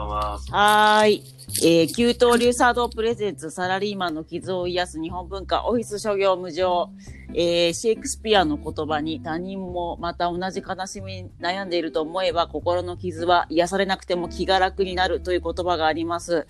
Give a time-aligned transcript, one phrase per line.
[0.00, 0.38] ばんは。
[0.50, 1.24] はーい。
[1.64, 6.90] えー、給湯流茶道プレゼンツサラリーマンの傷を癒す日本文化オフィス諸行無常。
[7.32, 16.46] えー、シェイクスピアの言葉に他人もまた同じ悲しみに悩んでいると思えば心の傷は癒されなくても気が楽になるという言葉があります。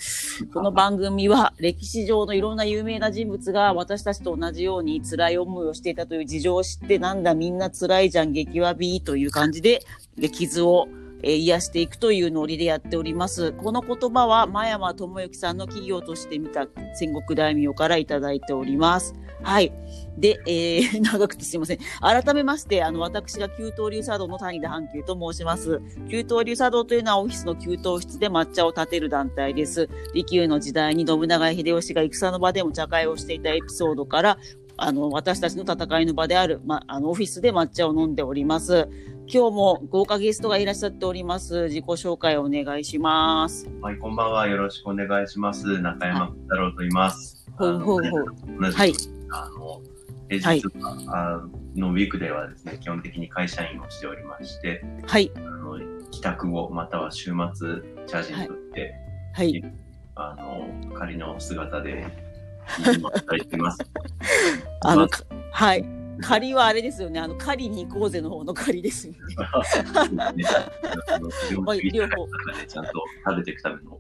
[0.52, 9.82] この番組は歴史上のいろんな有名な人物が私たちと同じように辛い思いをしていたという事情を知ってなんだみんな辛いじゃん激わびという感じで
[10.16, 10.88] で傷を
[11.22, 13.52] えー癒していくというノリでやっております。
[13.52, 19.14] この言葉は、真山智之さんの企業として見た戦国大名からいただいております。
[19.42, 19.72] はい。
[20.18, 21.78] で、えー、 長くてすいません。
[22.00, 25.80] 改めまして、あの、私が給湯流茶道の谷田阪急と申します。
[26.10, 29.88] 給湯流茶道というのはオフィスの給湯室で抹茶を立てる団体です。
[30.14, 34.38] 利休の時代に信長秀吉が戦の場でも茶会をしていたエピソードから、
[34.82, 38.88] あの、私たちの戦いの場である、ま、あの、オフィスで抹茶を飲んでおります。
[39.32, 41.64] 今日も豪華ゲストがいらっしゃっております。
[41.64, 43.70] 自己紹介をお願いします。
[43.82, 44.48] はい、こんばんは。
[44.48, 45.80] よろしくお願いします。
[45.80, 47.46] 中山太郎と言います。
[47.58, 48.72] ほうほうほう。
[48.72, 48.92] はい。
[49.30, 49.82] あの、
[50.30, 55.30] 平日は、あのウィークデーはですね、基本的に会社員をしておりまして、はい。
[55.36, 55.78] あの
[56.10, 57.68] 帰宅後、または週末、
[58.06, 58.94] チャージにとって、
[59.34, 59.62] はい。
[60.14, 62.29] あの、仮の姿で、
[64.82, 65.84] あの、かはい。
[66.22, 67.18] 仮はあれですよね。
[67.18, 69.18] あの、狩りに行こうぜの方の狩りですよね。
[71.92, 72.28] 両方
[72.66, 72.90] ちゃんと
[73.26, 73.98] 食べていくための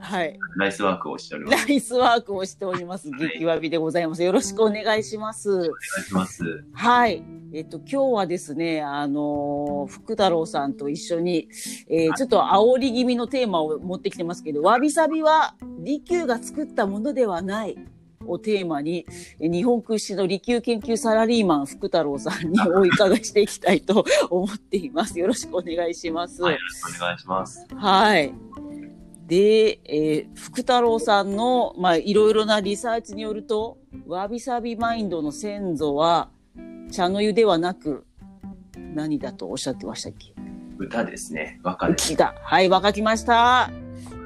[0.00, 0.38] はい。
[0.56, 1.66] ナイスワークをしております。
[1.66, 3.10] ナイスワークをしております。
[3.10, 4.22] 激わびでございます。
[4.22, 5.50] よろしくお願いします。
[5.50, 6.64] お願いします。
[6.72, 7.22] はい。
[7.52, 11.48] えっと、今日はですね、あのー福太郎さんと一緒に、
[11.88, 17.76] えーちょっと煽り気味のテーマを持ってきてますけど、わびさびは利休が作ったものではない。
[18.28, 19.06] をテーマに、
[19.40, 25.18] え日本屈指の利休研究サラリーマン福太郎さんにお伺いしていきたいと思っています。
[25.18, 26.42] よろしくお願いします。
[26.42, 27.66] はい、よろしくお願いします。
[27.74, 28.32] はい。
[29.26, 36.30] で、えー福太郎さんの、まあ、いろいろなリサーチによると、わびさびマインドの先祖は、
[36.92, 38.06] 茶の湯ではなく、
[38.94, 40.32] 何だとおっしゃってましたっけ？
[40.78, 41.58] 歌ですね。
[41.62, 42.14] 和歌です。
[42.16, 43.70] はい、わかりました。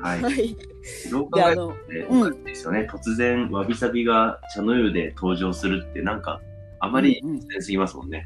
[0.03, 0.57] はい。
[0.81, 1.11] はい。
[1.11, 1.67] どう考えても
[2.09, 2.89] おかしいですよね。
[2.91, 6.41] 突然、わびさびが茶の湯で登場するって、なんか、
[6.81, 8.25] あまりうんうん突然すぎますもんね。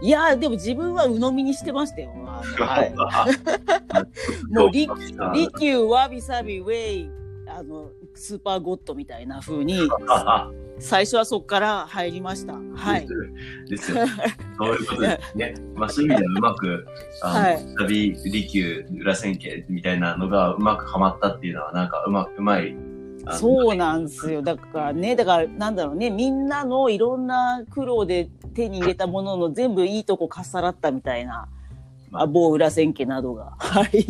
[0.00, 2.12] いや、でも自分は鵜呑みにしてましたよ。
[2.14, 2.94] あのはい。
[4.50, 4.88] もう利
[5.34, 7.10] 利休、わびさび、ウェイ、
[7.46, 9.78] あの、スーパーゴッドみたいな風に、
[10.78, 12.54] 最初はそこから入りました。
[12.74, 13.06] はい。
[13.68, 14.12] ですよね。
[14.58, 15.54] そういうことですね。
[15.74, 16.86] まあ、そういう意味ではうまく、
[17.22, 22.76] あの、はい旅、利休、裏千家みたいなのがうまくはまったっていうのは、なんかうまく、うまい。
[23.32, 24.42] そうなんですよ。
[24.42, 31.48] だからね、だからなんだろうね、みんなのいろんな苦労で手に入れたものの全部いいとこかっさらったみたいな、
[32.10, 33.54] まああ某裏千家などが。
[33.58, 34.06] はい。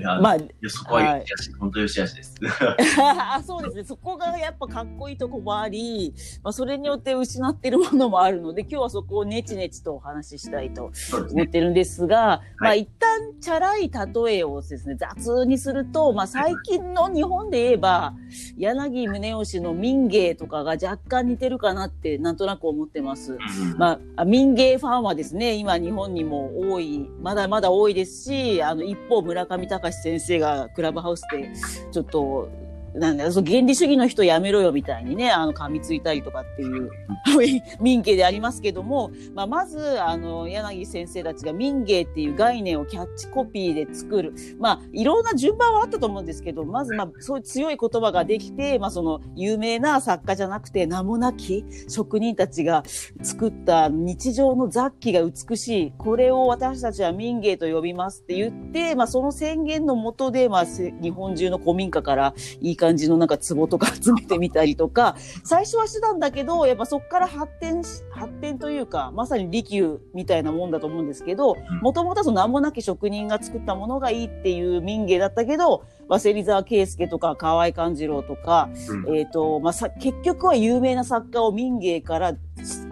[0.00, 0.36] まあ、
[0.68, 2.34] そこはよしあし、本当よしあしです。
[2.98, 3.84] あそうですね。
[3.84, 10.90] そこがやっぱかっこいいとこもあり、まあ、それによって失ってるものもあるので、今日はそこをネチネチとお話ししたいと。
[11.32, 18.14] 思ってるんですが、まあはい一旦チャラい例えをですね、雑にすると、まあ最近の日本で言えば、
[18.56, 23.34] 柳宗悦の民芸とかが若干似てるかなってなんとなく思ってます。
[23.34, 23.38] うん
[23.78, 31.50] まあ、民芸ファンはですね、今日本にも多い、まだまだ多いですし、あの、一方村上隆先生がクラブハウスで、
[31.90, 32.48] ちょっと、
[32.94, 36.90] なんだそう原理主義の人やめろよみたいにね、あの、噛みついたりとかっていう
[37.80, 44.34] 民芸でありますけども、まあ、まず、あの、柳先生たちが民芸っていう概念をキャッチコピーで作る。
[44.58, 52.82] まあ、いろんな順番はあったと思うんですけど、まず、まあ、そういう強い言葉ができて、まあ、その、有名な作家じゃなくて、名もなき職人たちが
[53.22, 55.92] 作った日常の雑記が美しい。
[55.96, 78.68] これを私たちは民芸と呼びますって言って、まあ、その宣言のもとで、まあ、日本中の古民家からいい感じのなんか壺とか 集めてみたりとか、最初はしてたんだけど、やっぱそこから発展し、発展というか、まさに利休みたいなもんだと思うんですけどうん、もともとはその名もなき職人が作ったものがいいっていう民芸だったけど、早稲沢圭介とか河合勘次郎とか、
[79.06, 82.34] うんえっ、と、まあ、さ、結局は有名な作家を民芸から、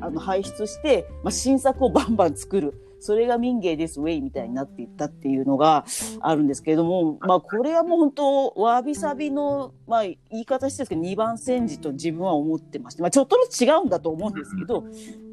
[0.01, 2.90] あの、輩出して、まあ、新作をバンバン作る。
[3.01, 5.85] それが民芸です、ウェイみたいになっていったっていうのが
[6.21, 14.85] あるんですけれども、まあ、これはもう本当、わびさびの、まあ、言い方してですけど、二番煎じと自分は思ってまして、まあ、ちょっとずつ違うんだと思うんですけど、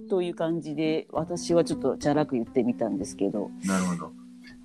[0.09, 4.11] という感じで、私はちょっとチャラく言ってみたんですけど、なるほど。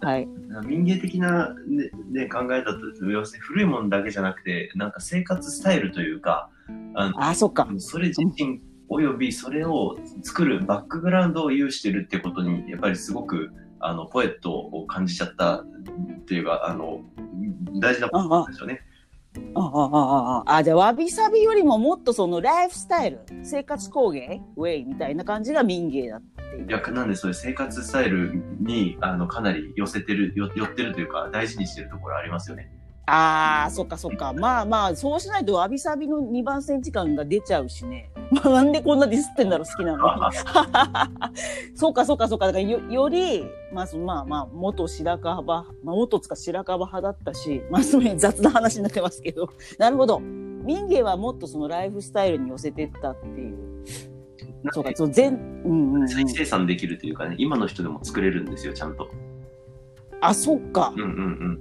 [0.00, 0.28] はい。
[0.66, 6.50] 民芸的な、ねね、考えだと、要するに古いものだけじゃなくて、なんか生活スタイルというか、
[6.94, 7.69] あのあ、そっか。
[7.78, 8.60] それ自身
[8.93, 13.50] およびそれを作るバックグラウンドを有してるってことに、やっぱりすごく、
[13.81, 15.65] あの、ポエットを感じちゃったっ
[16.27, 17.00] ていうか、あの、
[17.81, 18.83] 大事なことなんでしょうね。
[19.55, 32.71] あああああじゃあわびさびよりももっとそのライフスタイル生活工芸ウェイみたいな感じが民芸だっていういや、なんでそういう生活スタイルに、あの、かなり寄せてる、よ寄ってるというか、大事にしてるところありますよね。
[33.06, 34.32] ああそっかそっか。
[34.32, 40.06] まあまあそうしないとわびさびの2番センチ感が出ちゃうしね、まあ、なんでこんなディスってんだろう好きなの。
[40.06, 40.12] に
[41.75, 42.46] そうかそうかそうか。
[42.46, 49.49] だからよよりまあそのまあまあ元白樺、まあ、元つか白樺派だったしまあすごい雑な話になってますけど。
[49.78, 50.20] なるほど。
[50.20, 53.58] 民芸はもっとそのライフスタイルに寄せてったっていう。
[54.70, 55.34] そうか、そう、全、
[55.64, 56.08] うんうん、うん。
[56.08, 59.10] 再生産できるというかね、今の人でも作れるんですよ、ちゃんと。
[60.23, 61.03] あ、そっかうん。
[61.03, 61.09] うん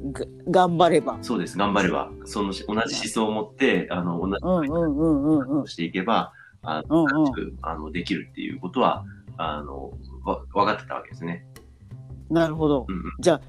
[0.04, 0.14] うん。
[0.14, 1.18] が頑張れば。
[1.22, 2.10] そうです、頑張れば。
[2.26, 5.68] その同じ思想を持って、あの、同じうんうんうんうんうん。
[5.68, 6.32] していけば、
[6.64, 7.58] あうんの、うん。
[7.64, 9.04] あのできるっていうことは、
[9.38, 9.92] あの、
[10.24, 11.46] わ分かってたわけですね。
[12.30, 12.92] なるほどう。
[12.92, 13.04] んうん。
[13.20, 13.42] じゃあ、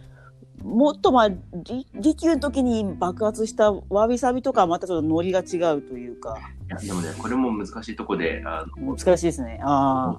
[0.64, 6.38] もっとまあ、り利休の時に爆発したわびさびとかはまたちょっとノリが違うというか、
[6.68, 9.60] いや、でもね、これも難しいとこで、あの、難しいですね。
[9.62, 10.18] あ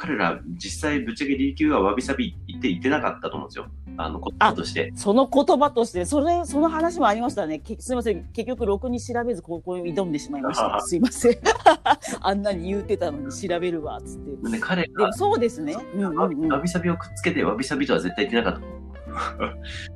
[0.00, 3.66] 彼ら、実際、ぶっちゃけ琉球はわびさび言って言ってなかったと思うんですよ。
[3.98, 4.98] あの、言葉としてあ。。
[4.98, 7.58] その言葉として、それ、その話もありましたね。
[7.58, 8.24] けすみません。
[8.32, 10.80] 結局、ろくに調べず、ここに挑んでしまいました。
[10.80, 11.36] すいません。
[12.22, 14.50] あんなに言うてたのに調べるわ、つって。
[14.52, 15.76] で彼がそうですね。
[15.94, 16.60] うんうんうんわ。
[16.60, 18.79] びさびをくっつけて、わびさびとは絶対言ってなかった。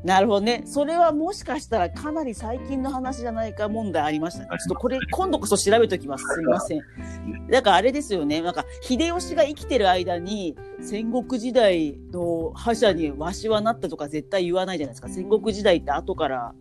[0.03, 0.63] なるほどね。
[0.67, 4.49] それはもしかしたらかなり最近の話じゃないか問題ありましたね。
[4.51, 6.25] ちょっとこれ今度こそ調べときます。
[6.35, 6.81] すいません。
[7.51, 8.41] だからあれですよね。
[8.41, 15.09] なんか秀吉が生きてる間に戦国時代の覇者にわしはなったとか絶対言わないじゃないですか。
[15.09, 16.55] 戦国時代って後から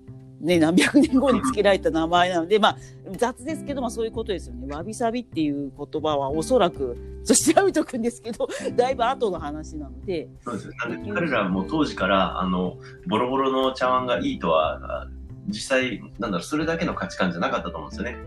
[0.43, 2.77] ね、何百年後に付けられた名前なので、まあ
[3.17, 4.67] 雑ですけど、まあそういうことですよね。
[4.67, 10.73] わびさびっていう言葉はおそらく、ちょっと調べとくんですけど、 だいぶ後の話なので、そうですよ。
[10.89, 15.07] なんで、彼らも当時から、あの、ボロボロの茶碗がいいとは、あ
[15.47, 18.17] 実際、なんだろう、それだけの価値観じゃなかったと思うんですよね。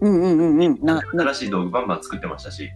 [0.00, 0.78] うんうんうんうん。
[0.80, 2.70] 新しい道具バンバン作ってましたし。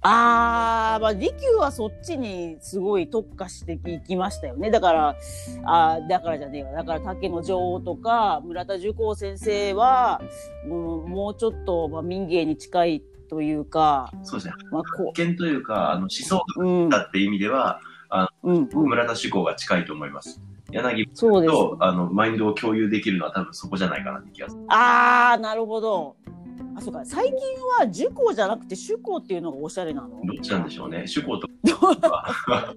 [0.00, 4.70] あー、まあ、利休はそっちにすごい特化していきましたよね。
[4.70, 5.16] だから、
[5.64, 6.72] あーだからじゃねえわ。
[6.72, 10.20] だから竹の女王とか、村田寿光先生は、
[10.68, 14.54] もうもうちょっと、まあ、民芸に近いというか、そうですね。
[14.70, 16.42] まあ、こ発見というか、あの思想
[16.88, 17.80] だって意味では、
[18.42, 18.88] うん、うん。
[18.88, 20.40] 村田志向が近いと思います。
[20.70, 21.06] 柳。
[21.08, 24.62] と、あの、マインドを共有できるのは多分そこじゃないかなって気がする。
[24.68, 26.16] あー、なるほど。
[26.78, 27.04] あ、そうか。
[27.04, 27.34] 最近
[27.78, 30.08] は寿光じゃなくて主光っていうのがおしゃれなの？
[30.08, 31.06] どっちなんでしょうね。
[31.06, 31.54] 志向とか。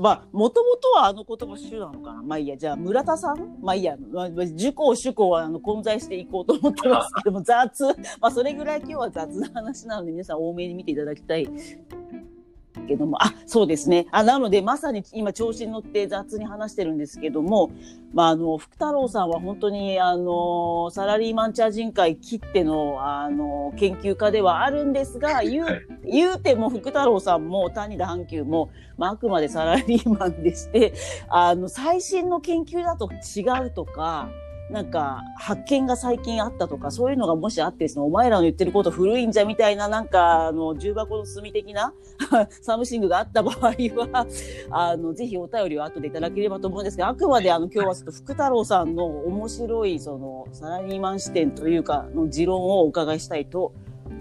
[0.00, 2.22] まあ、もともとはあの言葉主なのかな。
[2.22, 3.58] まあいいや、じゃあ村田さん？
[3.60, 7.84] まあいいや、まあ、受講主講はあの混在していこうと思ってますけども、雑。
[8.20, 11.48] まあそれぐらい今日は雑な話なので皆さん多めに見ていただきたい。
[12.88, 14.06] けども、あ、そうですね。
[14.10, 17.70] あ、なので、まさに今調子に乗って雑に話してるんですけども、
[18.12, 25.80] まあ、あの、福太郎さんは本当に、あの、サラリーマンチャー人会切っての、あの、研究家ではあるんですが、言う、はい
[26.10, 30.94] 言うても福太郎さんも谷田阪急も、まあ、あくまでサラリーマンでして、
[31.28, 34.30] あの、最新の研究だと違うとか、
[34.70, 41.94] なんか、発見が最近あったとか、そういうのがもしあってですね、お前らの言ってること古いんじゃみたいな、なんか、あの、重箱の隅的な
[42.60, 44.26] something があった場合は、
[44.70, 53.72] あの、ぜひお便りを後でいただければと思うんですが、あくまであの、今日はちょっと福太郎さんの面白い、その、サラリーマン視点というか、の持論をお伺いしたいと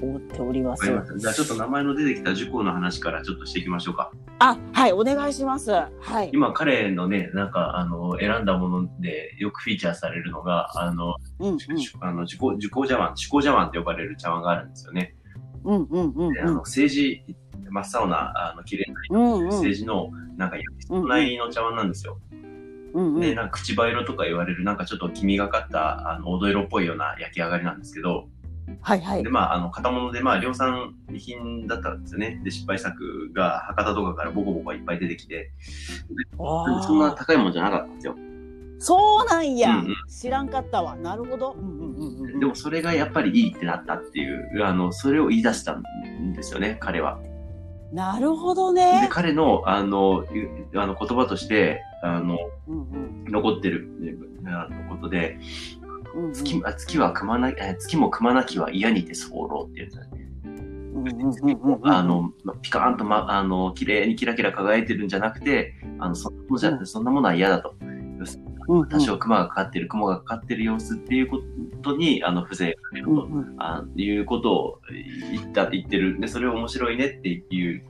[0.01, 0.85] 思っております。
[0.85, 4.11] じゃあちょっと名前の出てきた珠光の話からちょっとしていきましょうか。
[4.39, 5.71] あ、はい、お願いします。
[5.71, 5.89] は
[6.23, 6.29] い。
[6.31, 11.57] 今彼のね、なんかあの、選んだものでよくフィーチャーされるのが、あの、うん、うん、
[12.01, 15.15] あの、受講、受講茶碗、受講茶碗って呼ばれる茶碗があるんですよね。
[15.63, 17.23] うん、うん、うん、であの、政治、
[17.69, 20.57] 真っ青な、あの、綺麗なうん、うん、政治の、なんか、
[20.89, 22.19] ないの茶碗なんですよ。
[22.93, 28.29] うん、うん、で、なんか、口葉色とか言われる、なんかちょっと黄みがかった、あの、黄土色っぽいような焼き上がりなんですけど、
[28.81, 29.29] はい、はいで、。
[29.29, 32.41] まあ、あの、型物で、まあ、量産品だったんですよね。
[32.43, 35.51] で、失敗作が博多とかからボコボコいっぱい出てきて、
[36.37, 38.15] そんな高いもんじゃなかったんですよ。
[38.79, 40.95] そうなんや、うんうん知らんかったわ。
[40.95, 41.53] なるほど。
[41.53, 45.83] うんうんうんうん、でも、それがやっぱりいいってなったっていう、あの、それを言い出したん
[46.33, 47.19] ですよね、彼は。
[47.91, 49.07] なるほどで、ね。
[49.11, 53.89] 彼の、あの、ゆあの言葉として、あの、うんうん残ってる、
[54.45, 55.37] あのことで、
[56.15, 60.27] うんうん月あ月は組まな、え月も組まなきは嫌にて候っていうやつだね。
[60.97, 67.75] うあの、まピカーンと、ま、あの、綺麗にキラキラ輝いてるんじゃなくて、あの、そんなものじゃ、うんそんなものは嫌だと。
[68.89, 71.39] 多少雲がかかってる、雲がかかってる様子っていうこ
[71.81, 74.81] とに、あの、風情があると、うんうんあいうことを
[75.31, 76.19] 言った、言ってる。
[76.19, 77.83] で、それを面白いねっていう、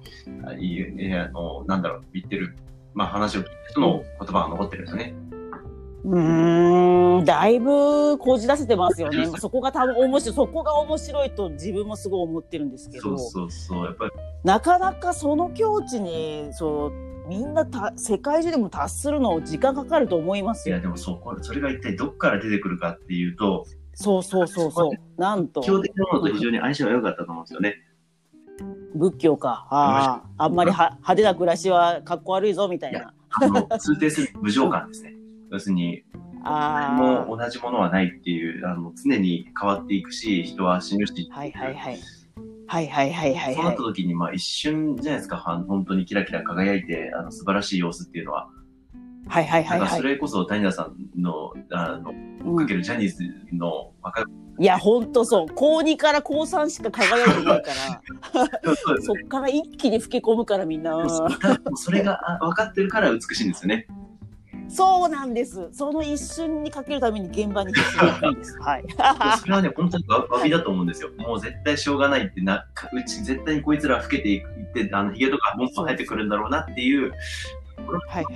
[0.45, 2.55] あいう、えあの、なんだろう、言ってる、
[2.93, 5.26] まあ話を聞いた人の言葉が残ってるんですよね。
[6.03, 9.27] うーん、だいぶこじらせてますよね。
[9.39, 13.85] そこが多分面白い、そこが面白いと自分もすごい思ってるんですけど、そうそうそう。
[13.85, 14.11] やっぱり、
[14.43, 16.91] なかなかその境地に、そう、
[17.27, 20.81] みんなた世界中でも達するの時間かかると思いますよいや。
[20.81, 24.91] でもそう、これそれが一体どこから出てくるかっていうと、そうそうそうそう。
[25.19, 27.75] なんと基本的なものと非常に相性が良かったと思うんですよね。
[28.95, 29.67] 仏教か。
[29.69, 33.13] ああ、あんまりは派手な暮らしはかっこ悪いぞみたいな。
[33.29, 35.16] あの、通底する無常感ですね。
[35.51, 36.03] 要するに、
[36.43, 41.29] あもう同じものはないっていう、あの、常に変わっていくし、人は死ぬし。
[41.31, 41.99] あ、はいはいはい。
[42.69, 43.75] はいはいはいはいそうなはい。
[43.75, 48.49] った時に、まあ一瞬じゃないですか、は本当にキラキラ輝いて、あの、素晴らしい様子っていうのは。
[49.29, 49.79] はいはいはいはい。
[49.79, 53.23] だからそれこそ谷田さんの、あの、うんかけるジャニーズ
[53.53, 54.25] の若い、
[54.59, 55.45] いや、ほんとそう。
[55.53, 57.71] 高2から高3しか輝いてないか
[58.33, 60.95] ら、そっから一気に老け込むからみんな。
[60.95, 61.07] うん
[61.75, 63.87] それがあ分かってるから美しいんですよね。
[64.69, 65.69] そうなんです。
[65.71, 68.59] その一瞬にかけるために現場に必死になるんです。
[68.59, 68.85] はい。
[69.39, 71.09] それはね、本当にわわびだと思うんですよ。
[71.17, 74.43] もう絶対しょうがないってな、かうち絶対にこいつら老けていっ
[74.73, 77.13] て、あの、髭とかボンボン生えてくるんだろうなっていう、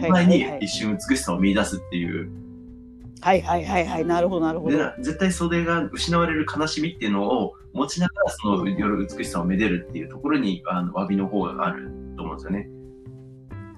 [0.09, 0.67] 前に一。
[0.67, 2.31] 瞬美しさを見出すっていう。
[3.19, 4.05] はいはいはいはい。
[4.05, 4.83] なるほどなるほでど。
[4.83, 12.69] な絶対袖が失われる悲しみっていうのを持ちながら、その夜美しさをめでるっていうところに、あの、詫びの方があると思うんですよね。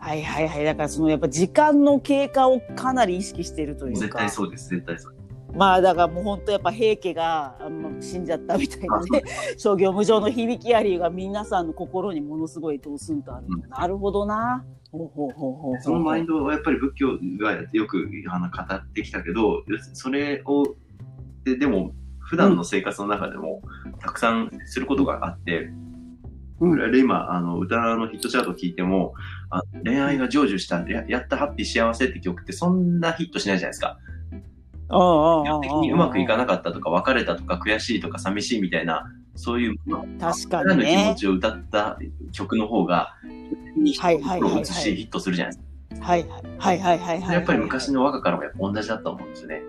[0.04, 0.66] はいはいはい。
[0.66, 4.20] だからそのやっぱ時間の経過をかなり意識しているという絶か。
[4.20, 5.14] 対そうです、絶対そう。
[5.56, 7.56] まあだからもう本当やっぱ平家が
[8.02, 9.24] 死んじゃったみたいなね。
[9.58, 13.70] 商業無常の響きありが皆さんの心にものすごいドスンとある、うん。
[13.70, 14.66] なるほどな。
[14.92, 15.72] ほうほうほうほう。
[15.72, 20.76] ほうそのマインドはやっぱり仏教がよくあの語ってきたけど、それを、
[21.46, 23.62] ででも、普段の生活の中でも
[24.00, 25.83] たくさんすることがあって、うん
[26.92, 29.14] で今、あの、歌のヒットチャートを聞いても、
[29.50, 33.98] あ恋愛が成就したや、やったハッピー幸せって曲ってそんなヒットしないじゃないですか。
[34.90, 39.06] ああああ基本的にうまくいかなかったとか、別れたとか、悔しいとか、寂しいみたいな、
[39.36, 39.76] そういう、
[40.20, 41.98] 確かに彼の気持ちを歌った
[42.32, 43.18] 曲の方が、は
[43.76, 46.06] いはいはいはい心を打つし、ヒットするじゃないですか。
[46.06, 46.26] はい
[46.58, 49.62] はいはいはいはいやっぱり昔の和歌からもやっぱ同じだと思うんですよね。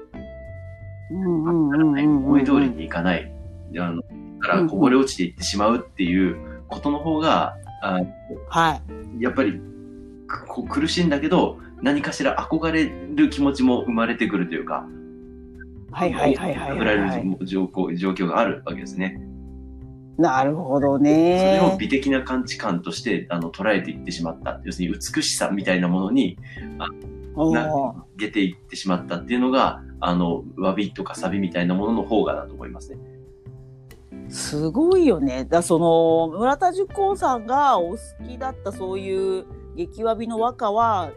[1.11, 3.31] うんうんうん思い通りにいかない。
[3.79, 4.03] あの、
[4.41, 8.01] だからこぼれ落ちていってしまうっていうことの方が、あ
[8.49, 8.81] は
[9.19, 9.61] いやっぱり
[10.49, 14.87] こう苦しいんだけど、何かしら憧れる気持ちも生まれてくるというか、
[15.91, 19.21] はいはいはいはいはいはいる状況状況があるわけですね。
[20.17, 21.09] なるほどそれ
[21.61, 24.61] をね美的な感知感としてあの捉えていってしまった。
[24.65, 26.39] 要するに美しさみたいなものに
[26.79, 26.89] な
[27.37, 32.99] おー出ていってしまったっていうのが、あの、詫びとかサビみたいなものの方がだと思いますね。
[34.29, 35.45] すごいよね。
[35.45, 39.45] だその村田十光さんがお好きだったそういう
[39.77, 41.13] 激詫びの和歌は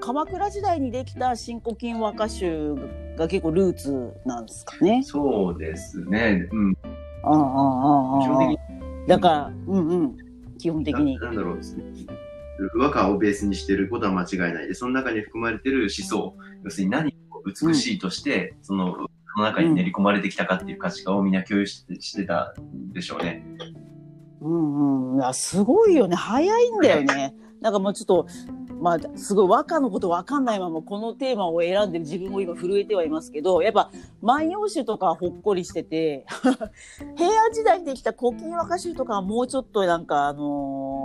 [0.00, 2.74] 鎌倉時代にできた新古今和歌集
[3.16, 5.02] が結構ルーツなんですかね。
[5.02, 6.48] そうですね。
[6.52, 6.76] うん。
[7.22, 8.58] ああああああ基本的に
[9.06, 10.16] だからうんうん
[10.58, 11.18] 基本的に。
[11.18, 11.84] ななんだろうですね。
[12.74, 23.44] 和歌をベースにしてることは間違いないで、その中に含まれてる思想、要するに何を美しいとして、その、その中に練り込まれてきたかっていう価値観をみんな共有してしてたんでしょうね。
[24.40, 27.34] うんうん、すごいよね早いんだよね。
[27.60, 28.26] なんかもうちょっと
[28.80, 33.90] まあすごい和歌のことわかんないままこのテーマを選んでる自分も今震えてはいますけどやっぱ
[34.22, 36.24] 「万葉集」とかほっこりしてて
[37.16, 41.00] 平安時代にできた古今和歌集とかはもうちょっとなんかあのー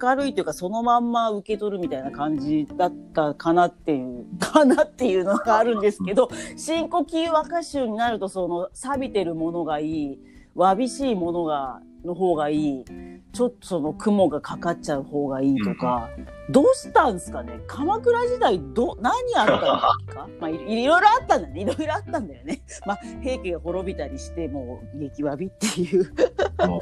[0.00, 10.18] 明るいというかそのまんま受け取るみたいな感じだったかなっていう かなっていうのがあるんですけど新古今和歌集になるとその錆びてるものがいい
[10.54, 12.84] わびしいものがの方がいい。
[13.32, 16.08] ちょっとその雲がかかっちゃう方がいいとか、
[16.48, 17.60] どうしたんですかね？
[17.66, 20.28] 鎌倉時代ど何あったんだっけか？
[20.40, 21.60] まあいいろいろあったんだね。
[21.60, 22.62] いろいろあったんだよね。
[22.86, 26.04] まあ平家が滅びたりしてもう激わびっていう。
[26.16, 26.78] ちょ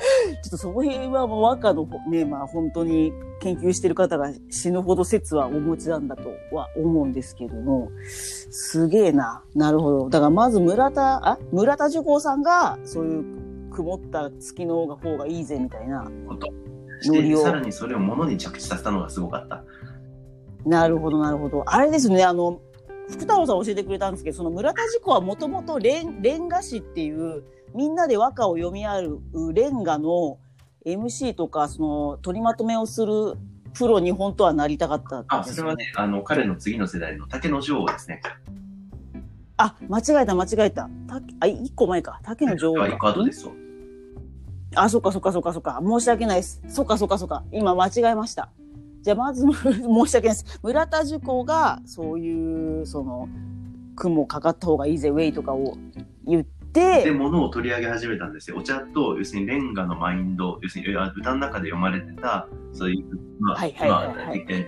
[0.47, 7.89] っとその辺はもう和歌のねまあ本当に研究してる方が死ぬほど説はお持ちなんだとは思うんですけども。
[8.07, 9.43] すげえな。
[9.57, 10.09] なるほど。
[10.11, 13.25] だからまず村田あ村田寿光さんがそういう
[13.75, 16.09] 曇った月の方がいいぜみたいな。
[17.07, 19.65] ノリさらにそれを物に着地させたのがすごかった。
[20.65, 21.65] なるほど、なるほど。
[21.67, 22.61] あれですね、あの、
[23.09, 27.43] 福太郎さん教えてくれたんですけど、その村田事故はもともとレンレンガ師っていう、
[27.75, 30.39] みんなで和歌を読み合うレンガの
[30.87, 33.35] MC とか、その取りまとめをする
[33.77, 38.23] プロに本当はなりたかったんあ、それはね、あの、彼の次の世代の竹の女王ですね。
[39.57, 40.89] あ、間違えた、間違えた。
[41.07, 42.21] たあ、一個前か。
[42.23, 43.53] 竹の女王一個後ですよ。
[44.77, 45.81] あ、そっかそっかそっかそっか。
[45.85, 46.63] 申し訳ないです。
[46.69, 47.45] そっかそっかそっか。
[47.53, 48.51] 今間違えました。
[49.03, 50.61] じゃあまず 申し訳ないです。
[50.63, 53.29] 村田塾がそういうその
[53.97, 55.77] 雲かかった方がいいぜウェイとかを
[56.27, 58.57] 言ってで、物を取り上げ始めたんですよ。
[58.57, 63.05] お茶と、要するにレンガのマインド、要するにあ歌の中で読まれてた、そういう、
[63.39, 63.67] まあ、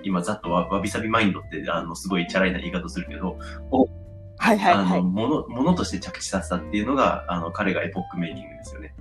[0.04, 3.36] 今、ざっとわわびさびマインドって、あの、すごいチャラいな言い方するけど、
[4.38, 8.94] はいはいはいあの、もの、ものとして着地させたっていうのが、あの、彼がエポックメイキングですよね。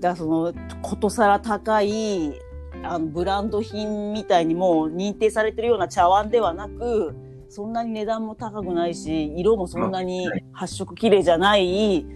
[0.00, 2.40] だからそのことさら高い
[2.82, 7.14] あのブランド品みたいにもう認定されてるような茶碗ではなく
[7.48, 12.06] そんなに値段も高くないし色もそんなに発色綺麗じゃない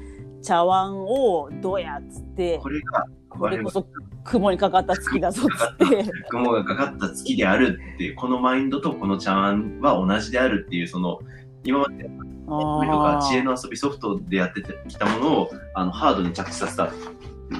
[0.43, 3.87] 茶碗をどうやっつってこれが、これこそ
[4.25, 6.11] 雲にかかった月だぞっつって。
[6.31, 11.21] 雲がかかった月であるっていう、このマインドとこの茶碗は同じであるっていう、その、
[11.65, 12.11] 今までと
[12.51, 16.91] か知恵の遊びソフトでやってきたものをあのハードに着地させた。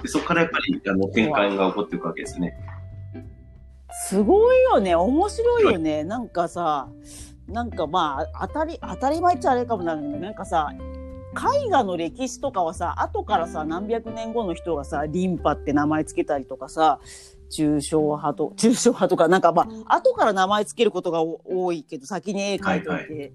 [0.03, 2.55] でそこからやっぱりあの展開が起こっていくわけですね。
[4.09, 4.95] すごいよね。
[4.95, 6.05] 面白いよね。
[6.05, 6.89] なんかさ
[7.49, 17.01] なんかまあ当たり当たり前っちゃあれかもなるけどなんかさ絵画の歴史とかはさ後からさ何百年後の人がさリンパって名前つけたりとかさ
[17.51, 23.33] 抽象派と抽象派とかなんかまあ後から名前つけることがお多いけど先に絵描いておいて、はい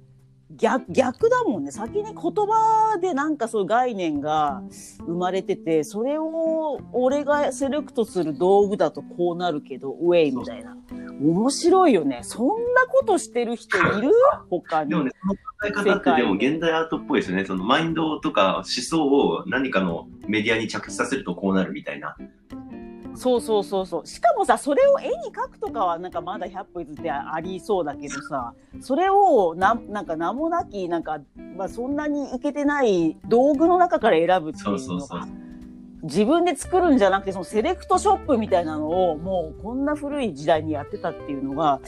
[0.57, 1.71] 逆逆だもんね。
[1.71, 4.61] 先に言葉でなんかそういう概念が
[4.99, 10.75] 生まれててそれを俺がセレクトする道具だとこうなるけどウェイみたいな。
[11.21, 12.19] 面白いよね。
[12.23, 14.11] そんなことしてる人いる？
[14.49, 14.89] 他に。
[14.89, 17.45] でもね、その考え方ってでも現代アートっぽいですよね。
[17.45, 22.17] そのマインドとか思想を何かのメディアに着地させるとこうなるみたいな。
[23.15, 31.19] そうそうそうそうしかもさそれを絵に描くとかはなんかまだ100歩譲ってありそうだけどさそれをななんか名もなきなんか、
[31.57, 35.21] まあ、そんなにいけてない道具の中から選ぶっていうのがそうそうそう。
[36.03, 41.79] 自分で作るんじゃなくてそのセレクトショップみたいなのをもうこんな古い時代にやってたっていうのが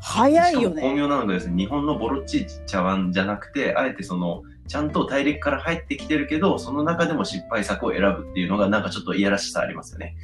[0.00, 0.94] 早いよしかも巧ね。
[0.94, 10.16] 妙なのがですね、日本のボロっちい茶碗じゃなくて、あえてその、ちゃんと大陸から入ってきてるけど、その中でも失敗作を選ぶっていうのがなんかちょっといやらしさありますよね。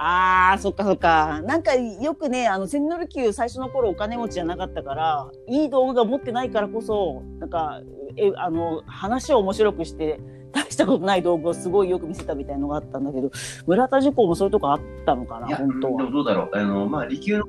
[0.00, 7.82] あーそっかそっかなんかよくねあの千利休最初の頃お金持ちじゃなかったからいい道具が持ってないからこそなんか
[8.16, 10.20] えあの話を面白くして
[10.52, 13.30] 大したことない道具をすごいよく見せたみたいなのがあったんだけど
[13.66, 16.10] 村田塾もそういうとこあったのかな本当は。
[16.10, 16.56] どうだろう。
[16.56, 17.44] あの、まあ、利休の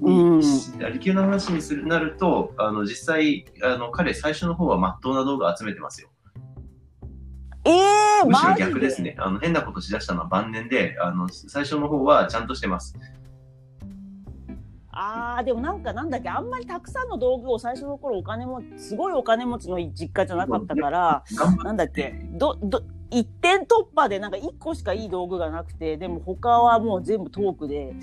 [0.00, 6.08] うん利休の話にするなると、あの、実際、あの、彼最初の方は真っ当な道具を集めてますよ。
[7.64, 9.16] えー、むしろ逆ですね。
[9.18, 12.94] あの、変なことしだしたのは晩年で、あの、最初の方はちゃんとしてます。
[14.92, 21.24] あーでもなんかなんだっけあんまりたくさんの道具を最初の頃お金もすごいお金持ちの実家じゃなかったから
[21.64, 27.94] なんだっけどど一点突破でなんか一個しかいい道具がなくてでも他はもう全部トークで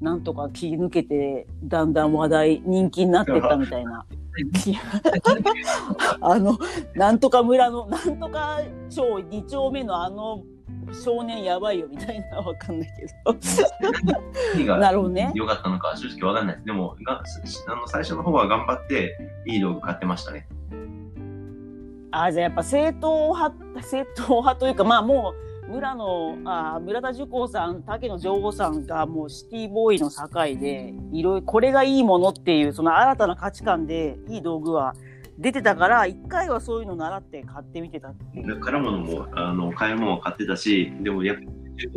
[0.00, 4.04] なんとか切り抜けてだんだん話題人気になってったみたいな。
[6.22, 6.56] あの
[6.94, 10.42] なんとか村のなんとか町2丁目のあの
[10.92, 13.36] 少年やばいよみたいなわかんないけど
[14.54, 16.66] 何ながるほどね良かったのか正直わかんないです。
[16.66, 17.22] でも、が
[17.68, 20.48] あの最初の方は頑張って、いい道具買ってましたね。
[22.12, 30.26] あじゃあやっぱ正統派正統派というかまあもう村のあ村田樹光さん竹野情報さんがもうシティボーイの境
[30.60, 34.94] でいろいろこれがいいものっていうその新たな価値観でいい道具は
[35.38, 38.12] 出てたから一回はそういうの習って買ってみてた
[38.60, 41.42] からものもあの買い物は買ってたしでもやっぱ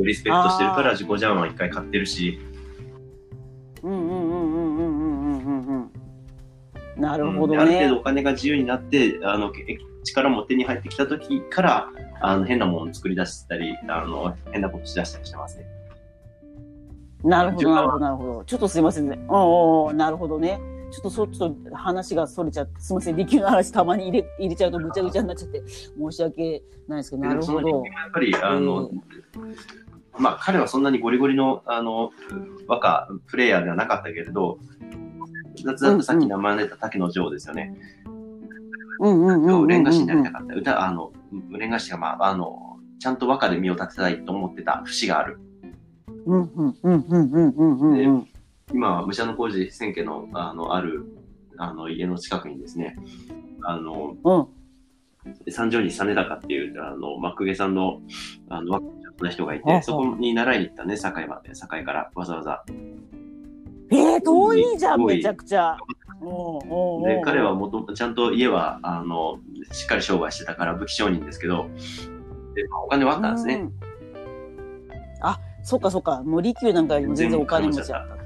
[0.03, 2.39] リスペクトしてるから自己ジャンは一回買ってるし。
[3.81, 4.62] うんうんうんうん。
[7.03, 7.59] なるほどうん。
[7.59, 11.89] ある程ね度お金が自由になって、あの、け力も手に入ってきた時から、
[12.21, 15.65] あの、変なものを作り出したり、あの、変なことしだしたりしてますね。
[17.23, 18.43] なるほどなるほどなるほど。
[18.45, 19.19] ちょっとすいませんね。
[19.27, 20.59] おうおうなるほどね。
[20.91, 23.15] ちょっとそっちと話がそれちゃってすいません。
[23.15, 27.69] 利休の話たまに入れ入れちゃうとぐちゃぐちゃになっちゃって申し訳ないですけどなるほど。
[27.85, 28.91] やっぱり、あの、
[30.17, 32.11] まあ、彼はそんなにゴリゴリの、あの、
[32.67, 34.59] 若、プレイヤーではなかったけれど、
[34.91, 34.92] 雑
[35.65, 37.75] ださっき名前出た竹野城ですよね。
[39.67, 40.55] レンガ師になりたかった。
[40.55, 41.11] 歌、あの、
[41.51, 45.39] レンガ師が、まあ、あの、ちゃんと和歌で身を立てたいと思ってた節がある。
[48.73, 51.05] 今は武者の工事千家のあのある
[51.57, 52.95] あの家の近くにですね、
[53.63, 58.01] あの、うん、三条に実高っていう、あの、幕下さんの、
[58.49, 62.63] あの、若い人がいて、そこに習いに行ったね、堺まで、堺からわざわざ。
[63.93, 65.77] えー、遠いじゃんめちゃくちゃ
[67.05, 69.39] で、彼はもと、ちゃんと家は、あの、
[69.71, 71.67] しっかり商売してたから武器商人ですけど、
[72.55, 73.55] で、まあお金はあったんですね。
[73.55, 73.73] うん
[75.25, 76.21] あそっかそっか。
[76.23, 78.23] もう利休なんかよりも全然お金持ちだったと。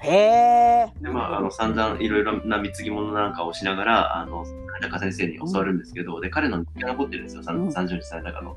[0.00, 0.92] へえ。
[1.00, 4.44] で、まあ、あの、散々いろいろな貢ぎ物なんかをしながら、あの、
[4.78, 8.56] 金高先生に教わるんですけど、で、彼の残ってるんですよ、うん30日されたかの。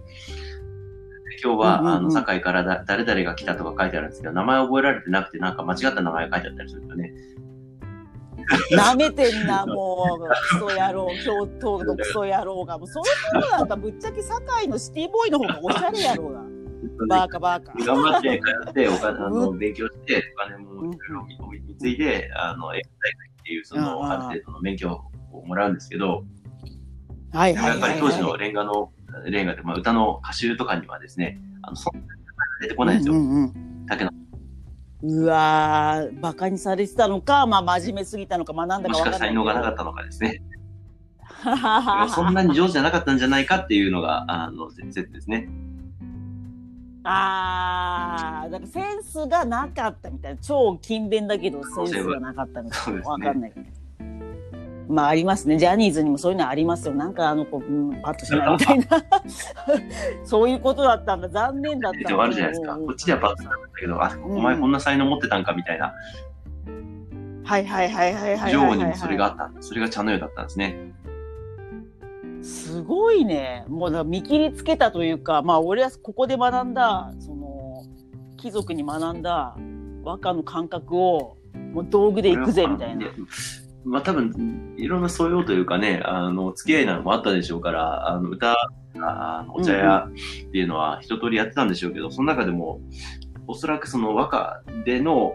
[1.38, 7.14] で今日は、うんうんうんあの、堺からだ誰々が来たとか書いてあるんですけど、名前覚えられてなくて、なんか間違った名前が書いてあったりするんですよね。
[8.72, 10.28] なめてんな、もう。
[10.60, 12.78] クソ野郎、京都のクソ野郎が。
[12.78, 16.44] もうそういうことなんかぶっちゃけ堺のシティボーイの方がおしゃれやろうが。
[17.10, 17.74] バカバカ。
[17.74, 20.98] 頑張って通って、お金、あの、 勉強して、お金もい
[21.38, 24.92] ろいろついで、あの、英語大学っていう、その、ある程度の免許
[25.32, 26.24] をもらうんですけど、
[27.34, 28.40] はいでもはいはい、やっぱり当時のはい。
[28.40, 28.92] レンガの、
[29.26, 32.26] レンガで、まあ、歌の歌集とかにはですね、あの、そんな名前が
[32.62, 33.14] 出てこないんですよ。
[33.16, 33.54] うんうん
[35.04, 39.14] うわー、バカにされてたのか、まあ真面目すぎたのか、学んだかもしか。
[39.14, 40.42] 才能がなかったのかですね。
[41.44, 45.48] た そんなに上手じゃなかったんじゃないかっていうのが、あの、説ですね。
[47.04, 50.42] あー、だからセンスがなかったみたいな。
[50.42, 53.02] 超勤勉だけど、センスがなかったみたいな。
[53.02, 53.54] わかんない。
[54.88, 55.58] まあありますね。
[55.58, 56.96] ジャニーズにもそういうのありますよ。
[56.96, 58.86] なんかあの子、うん、パッとしないみたいな。
[60.24, 61.30] そういうことだったんだ。
[61.30, 62.74] 残念だったあるじゃないですか。
[62.74, 65.94] うんこっちではパッとなんだけど、あ、んお前こんな才能持ってたんかみたいな。
[67.44, 68.52] はいはいはいはいはいはいはい。
[68.52, 69.52] 女王にもそれがあった。
[69.62, 70.94] それが茶の湯だったんですね。
[72.42, 73.66] すごいね。
[73.68, 77.84] もう見切りつけたというか、まあ俺はここで学んだ、その、
[78.38, 79.58] 貴族に学んだ
[80.04, 81.38] 和歌の感覚を、
[81.74, 83.08] もう道具で行くぜみたいな。
[83.86, 88.56] まあ多分、いろんな素養というかね、あの、付き合いなのもあったでしょうから、あの、歌、
[89.00, 92.82] あのお茶屋っていうのは一通りやってたんでしょうけど、その中でも、
[93.48, 95.34] おそらくその和歌での、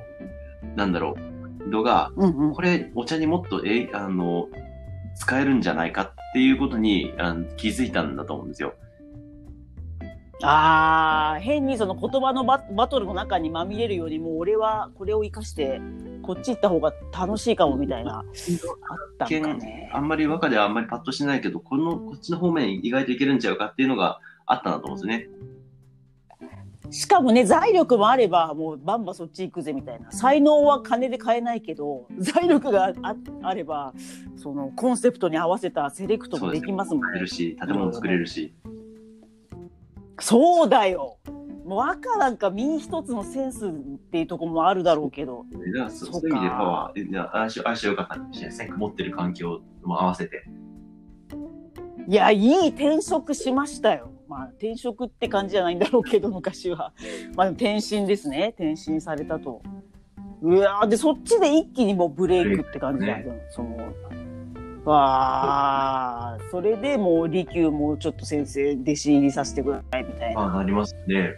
[0.77, 1.15] なんだろ
[1.67, 2.55] う、度が、うんうん。
[2.55, 4.49] これお茶にもっと、え、あの、
[5.15, 8.75] 使えるんじゃないかっていうことにあの気づいたんだと思うんですよ。
[10.43, 15.81] ああ、変にその言葉のババトルの中にまみれるよりも、俺はこれを活かして、
[16.23, 18.27] こっち行った方が楽しいかもみたいな、あっ
[19.19, 19.91] たんかね。
[19.93, 25.29] あんまり和歌ではあんまりパッとしないけど、この、こっちの方面意外といけるんちゃうかっていうのがあったなと思うんですよね。
[26.93, 30.13] しかもね、財力もあれば、もうバンバンそっち行くぜみたいな。
[30.13, 33.95] 才能は金で買えないけど、財力がああれば、
[34.37, 37.29] そのコンセプトに合わせたセレクトもできますもんね作れる。
[37.29, 38.53] し、建物作れるし。
[40.23, 41.19] そうだよ。
[41.65, 43.71] もう赤なんか身一つのセンスっ
[44.11, 45.45] ていうところもあるだろうけど。
[45.53, 45.85] だか。
[45.87, 48.71] らそそうそういう意味でパワー、いや相性良かったかもしれないです。
[48.71, 48.77] ね。
[48.77, 50.45] 持ってる環境も合わせて。
[52.09, 54.11] いや、いい転職しましたよ。
[54.29, 56.93] まあ、転職って感じじゃないんだろうけど、昔は。
[57.37, 58.29] まあ、転身です。
[58.29, 58.55] ね。
[58.57, 59.63] 転身されたと。
[60.41, 63.27] うわで、そっちで一気にもうブレイクって感じだね。
[63.51, 63.77] その、
[64.85, 70.41] わあ、それでもう利休もちょっと先生弟子入りさせてくださいみたいな。
[70.41, 71.35] まあ、なりますね。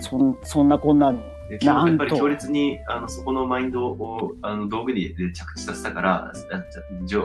[0.00, 1.18] そんそんなこんなの。
[1.48, 6.32] でやっぱり強烈に、あの、そこのマインドを、あの、道具にで着地させたから、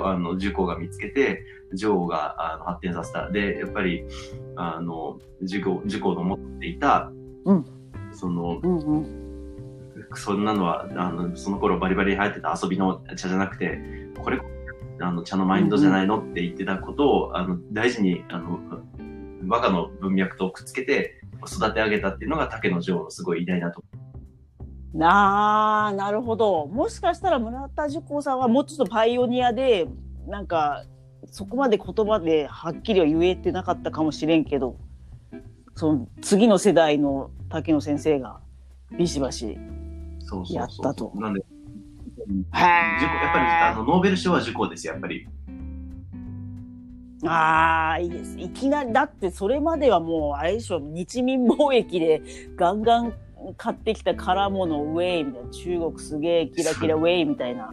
[0.03, 1.43] あの、重工が見つけて、
[1.73, 3.31] 女王があの発展させた。
[3.31, 4.03] で、やっぱり、
[4.55, 7.11] あの、重工、重工の持っていた、
[7.45, 7.65] うん
[8.11, 9.05] その、うんうん。
[10.13, 13.79] そんなのは、あの、その頃バリバリ流行ってた遊びの茶じゃなくて、
[14.23, 14.39] これ、
[14.99, 18.59] あの、茶のマインドじゃないのって言ってたことを、あの、大事に、あの、
[19.47, 23.87] 和歌の文脈とくっつけて、育て上げたっていうのが竹の女王のすごい偉大なとこ
[25.01, 26.67] ああ、なるほど。
[26.67, 29.87] もしかしたら村田樹光さんはもうちょっとパイオニアで、
[30.27, 30.83] なんか、
[31.27, 34.77] そこまで言葉ではっきりは言えてなかったかもしれんけど、
[35.75, 38.41] その次の世代の竹野先生が
[38.97, 39.57] ビシバシ。
[40.19, 41.43] そうそうそうやったとなんで、
[42.27, 45.27] やっぱりあのノーベル賞は受講ですよ、やっぱり。
[47.23, 48.39] ああ、いいです。
[48.39, 52.21] いきなり、だってそれまではもう、あれでしょ、日民貿易で
[52.55, 53.13] ガンガン
[53.57, 57.71] 買ってきた空物ウェイみたいな、中国すげえキラキラウェイみたいな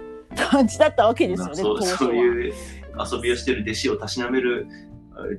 [0.51, 1.83] 感じだったわけですよね、そう。
[1.83, 2.55] そういう
[2.99, 4.67] 遊びをしてる弟子をたしなめる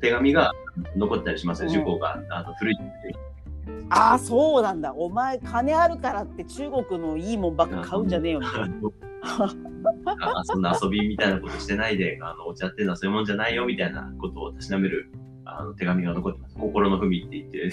[0.02, 0.54] 手紙が
[0.96, 2.20] 残ったりしますよ、うん受講が。
[2.30, 2.78] あの古い。
[3.90, 4.94] ああ、そうなんだ。
[4.94, 8.76] お前、金あるからって中国のいいもんばっか買うんじゃねえよ、みたいな。
[9.22, 15.12] あそんな遊びみたいなことしてないで、あのお茶っていうのはそういうもんじゃないよみたいなことをたしなめる
[15.46, 16.56] あの手紙が残ってます。
[16.56, 17.72] 心の文って言って。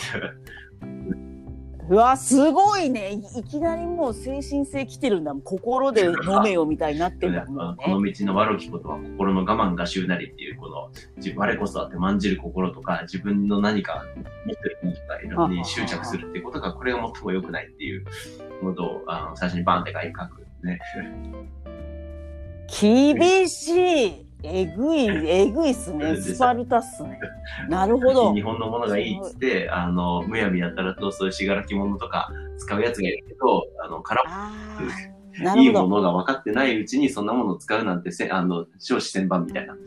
[1.89, 3.13] うわ、すごいね。
[3.13, 5.33] いいきなりもう精神性来てるんだ。
[5.45, 8.13] 心で飲めよみたいになってんだもんこのね。
[8.13, 14.05] 道の悪きことは心の我慢が習なりっていう、この、じ我こそはってまんじる心とか、自分の何か
[14.47, 18.05] 持ってるものとかいろに執着するっていうことが、これが最も良くないっていう
[18.61, 20.81] ことを、あの最初にバンって書くね。
[22.69, 24.26] 厳しい。
[24.43, 26.17] えぐい、えぐいっすね。
[26.17, 27.19] スパルタっすね。
[27.69, 28.35] なるほど。
[28.35, 34.83] 日本のものがいいっつって、あの、むやみやたらとそういうしがらき物とか使うやつがいるけど、あの、からああ、
[35.43, 35.89] ないるいも。
[35.89, 39.75] のが分かってないうちにそんなものを使うなんてせ、あの、少子千万みたいな。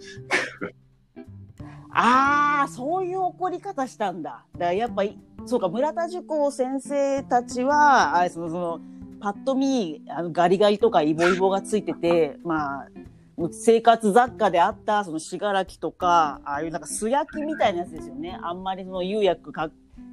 [1.91, 4.43] ああ、そういう怒り方したんだ。
[4.53, 8.79] だからやっぱり、そうか、村田塾先生たちは、あれその、その、
[9.19, 12.87] パッと見、あのガリガリとかイボイボがついてて、まあ、
[13.51, 18.37] 生活雑貨であった、その信楽とか、ああいうなんか素焼きみたいなやつですよね。
[18.41, 19.69] あんまりその釉薬か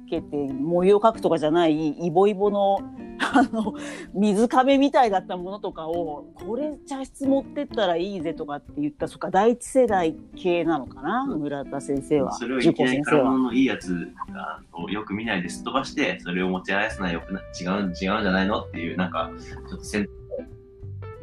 [0.09, 2.79] けて模様描くとかじゃない、イボイボの、
[3.19, 3.73] あの、
[4.13, 12.33] 水壁みたいだったものとかを、これ茶室持ってったらいいぜとかって言った、そっか、第一世代系なのかな、うん村田先生は。
[12.33, 13.21] それをい塾きなり先生は。
[13.23, 19.31] 空物のいいやつがをよく見ないですっ飛ばして、それを持ち合わせないよくな、違う、違うんじゃないのっていう、なんか、
[19.69, 20.07] ちょっとせん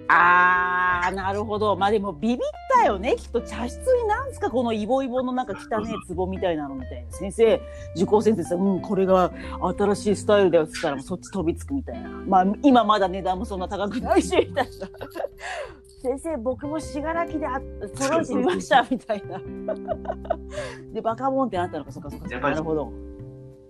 [0.09, 1.77] あー、なるほど。
[1.77, 2.38] まあでもビビっ
[2.75, 3.17] たよね。
[3.17, 7.12] きっと茶室になんすかこのイボイボのなんか汚ねえ壺みたいなのみたいな。
[7.12, 7.61] 先生、
[7.97, 9.33] 受講先生さ、うん、これが
[9.79, 12.09] 新しいスタイルだよって言ったらそっち飛びつくみたいな。
[12.09, 14.88] まあ今まだ値段もそんな高くないし、みたいな。
[16.03, 17.59] 先生、僕も信楽であ
[17.95, 19.40] 揃えてみました、みたいな。
[20.93, 22.29] で、バカモンってなったのか、そっかそっか。
[22.29, 22.93] やっぱりなるほど。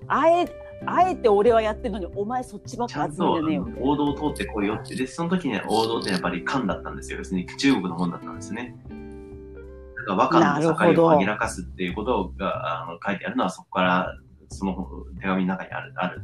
[0.08, 0.46] あえ、
[0.86, 3.64] あえて俺はやってるのに、お前そっちばっか集めちゃんとてねえよ。
[3.64, 4.94] みたいな王道を通ってこいよって。
[4.94, 7.18] で、その時には王道ってやっぱり漢だったんですよ。
[7.18, 8.76] 要するに中国のもんだったんですね。
[8.88, 14.14] だから和漢の境を紛らかすっていうことがあの書いてあるのはそこから、
[14.48, 14.86] その
[15.20, 16.22] 手紙の中にある、ある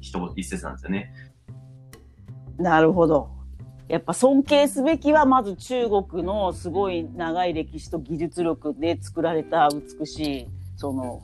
[0.00, 1.12] 一言一節なんですよね。
[2.58, 3.30] なるほど。
[3.88, 11.20] やっぱ尊敬すべきはまず中国のすごい長い歴史と技術力で作られた美しいその、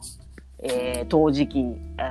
[0.68, 1.64] えー陶磁器、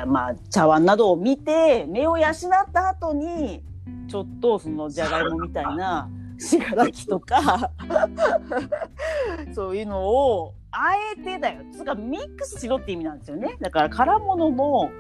[0.08, 2.34] まあ茶碗などを見て目を養っ
[2.72, 3.64] た後に
[4.08, 7.72] ちょっとそのじゃがいもみたいな 信楽とか
[9.54, 11.62] そういうのをあえてだよ。
[11.72, 13.56] つうかミックスしろって意味なんですよね。
[13.62, 14.92] だから空物も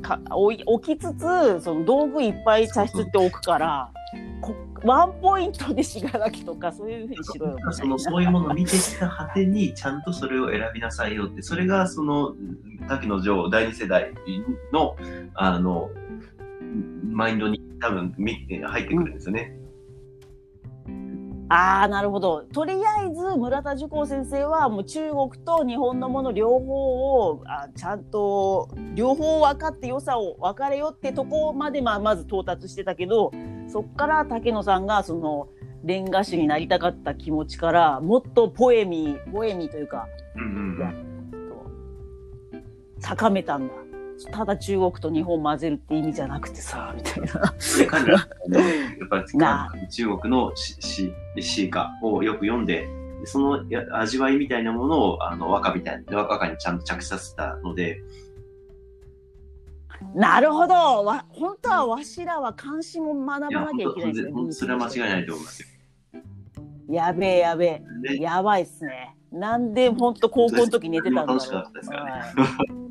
[0.00, 3.97] か置きつつその道具いっぱい茶室って置くからこ
[4.84, 7.56] ワンポイントで信楽とかそういうふうにしろよ。
[7.72, 12.34] そのそういうものを見てきた果てにちゃんとそれを選びなさいよって、それがその
[12.88, 14.14] 滝野城第二世代
[14.72, 14.96] の
[15.34, 15.90] あの
[17.10, 19.58] マインドに多分み入ってくるんですよね。
[21.50, 22.42] ああなるほど。
[22.42, 33.32] とりあえず村田寿光先生はもう中国と日本のもの両方をあちゃんと両方分かって良さを分かれよってとこまでまあまず到達してたけど
[33.68, 35.48] そっから竹野さんがその
[35.84, 40.48] レンガ師になりたかった気持ちからもっとポエミーポエミーというかうんうん
[40.80, 41.08] うん。
[43.00, 43.74] 高めたんだ。
[44.32, 47.54] ただ中国と日本混ぜるって意味じゃなくてさみたいな。
[47.58, 52.88] それ彼らね、やっぱ中国の詩詩詩歌をよく読んで、
[53.24, 58.02] そのや味わいみたいなものをあの和歌みたいな、和歌にちゃんと着地させたので、
[60.14, 65.68] なるほどわ本当はわしらは関心も学ばなきゃいけないですねそれは間違いないと思いますよ。
[66.88, 69.14] やべえやべえでやばいっすね。
[69.30, 71.36] なんで本当高校の時寝てたんだろう。
[71.36, 72.88] 楽しかったですからねはい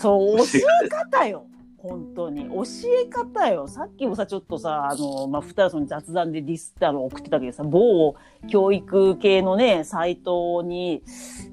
[0.00, 0.44] そう、教
[0.84, 1.46] え方よ。
[1.82, 2.44] 本当に。
[2.50, 2.62] 教
[3.02, 3.66] え方よ。
[3.66, 8.14] さっきもさ、ちょっとさ、あの、まあ、二人その雑談でディスったの送ってたけどさ、某
[8.48, 11.02] 教育系のね、サイトに、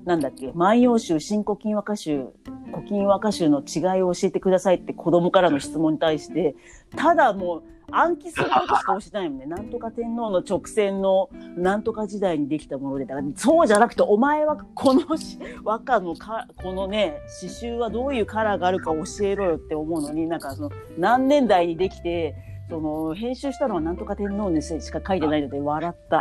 [0.06, 2.28] なんだっけ、万葉集、新古今和歌集、
[2.74, 6.56] 古今和歌集の違いを教えてくださいって子供からの質問に対して、
[6.96, 9.46] ただもう、暗記することしか教えてないもんね。
[9.46, 22.36] なんとか天皇の直線のなんとか時代にできたもので、だからそうじゃなくて、お前はこのし和歌のか、このね、刺繍はどういうカラーがあるか教えろよって思うのに、なんかその、何年代にできて、
[22.70, 26.20] その、編集したのはなんとか天皇にしか書いてないので笑った。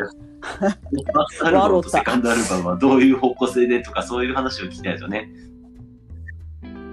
[1.42, 5.29] アルバムとセカンドアルバムはどういう方向性でとか、そういう話を聞きたいですよね。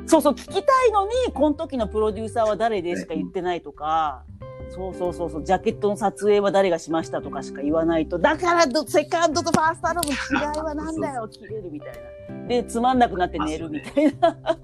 [0.07, 4.23] そうそう、聞きたいのに、この時のプロデューサーは誰でしか言ってないとか、
[4.69, 11.93] そうそうそうそう、ジャケットの撮影は誰がしましたとかしか言わないと、だからどセカンドとファーストアルバムの違いはなんだよ、切れるみたい
[12.30, 12.47] な。
[12.47, 14.58] で、つまんなくなって寝るみたいな。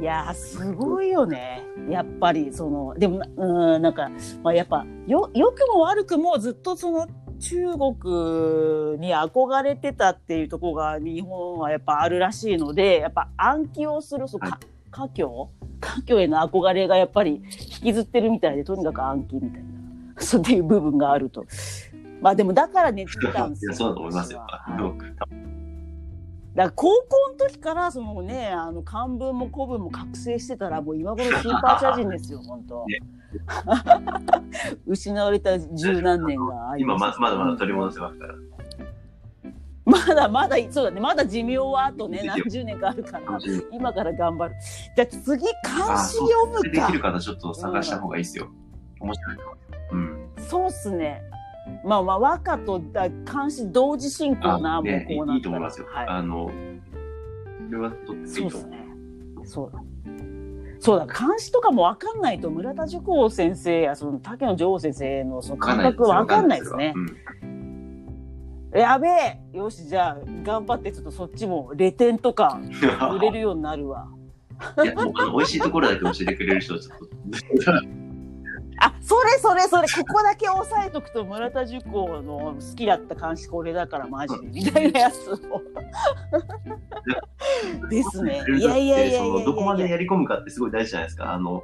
[0.00, 1.62] いやー、すごいよね。
[1.90, 4.10] やっぱり、その、でも、うーん、なんか、
[4.42, 7.06] まあ、やっぱ、よ、良くも悪くもずっとその、
[7.38, 15.50] 中国に憧れてたっていうところが日本はやっぱあるらしいので、やっぱ暗記をする、そう、はいか家境
[15.80, 17.42] 家境への憧れがやっぱり引
[17.82, 19.68] きずってるみたいで、とにかく暗記みたいな、
[20.20, 21.44] そういう部分があると。
[22.20, 23.74] まあでもだから寝てたんですよ。
[23.74, 24.40] そうだと思いますよ。
[24.46, 25.20] 私ははい
[26.54, 32.98] だから高校の時からそのねあの漢文も古文も覚醒してたらもう今頃スーパーチャージンですよ 本当ね
[34.86, 38.34] 失われた十何年が今ままだまだ取り戻せますから。
[39.98, 41.00] だまだそうだね。
[41.00, 43.38] まだ寿命はあとね何十年かあるから
[43.72, 44.54] 今から頑張る。
[44.96, 48.48] じゃあ次漢あ詩そう読むかできる方ちょっと探した方がいいですよ。
[49.00, 49.38] 面白いう。
[49.92, 50.28] うん。
[50.38, 51.22] そうっすね。
[51.84, 55.34] まあまあ和歌とだ漢詩同時進行なもうこうなったら。
[55.36, 55.86] いいと思いますよ。
[55.90, 56.06] はい。
[56.08, 56.52] あの、こ
[57.70, 58.68] れはとってそいういと思
[59.42, 59.46] う。
[59.46, 59.82] そうだ。
[60.82, 66.74] そうだ、漢詩とかもわかんないと村田塾子先生やその竹野女王先生のその感覚わかんないです。
[66.74, 66.94] ね。
[68.72, 72.60] やべえよし、じゃあ頑張ってちょっとそっちもレ点とか
[73.14, 74.08] 売れるようになるわ。
[74.84, 77.99] いや、もうあの美味しいところだけ教えてくれる人はちょっと。
[78.80, 85.38] あ、それそれそれ、ここだけ押さえとくと村田塾子の好きだった漢詩これだからマジで、みたいなやつを。
[87.90, 88.42] ですね。
[88.58, 91.32] いやいやいやどこまでやり込むかってすごい大事じゃないですか。
[91.32, 91.62] あの、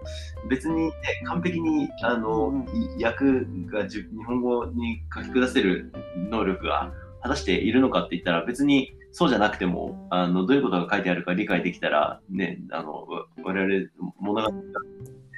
[0.48, 0.92] 別に、ね、
[1.24, 2.66] 完璧に、あの、うん
[2.98, 3.24] い訳
[3.70, 5.92] がじゅ日本語に書き下せる
[6.30, 13.86] 能力が果たしているのかって言ったら別にそうじゃなくても、あの、どういうことが書いてあるか理解できたら、ね、あの、わ我々
[14.20, 14.52] 物語が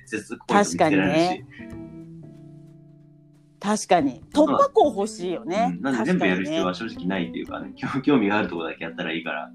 [0.08, 1.78] 接続ポイント見つけられるし、確かにね
[3.60, 4.22] 確かに。
[4.32, 5.74] 突破口欲しいよね。
[5.76, 9.50] うんなんで全部やる必要は確正直ないっていうかね、 興興味があるところだけやったらいいから。